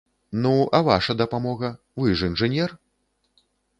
[0.43, 1.69] Ну, а ваша дапамога,
[1.99, 2.75] вы ж інжынер?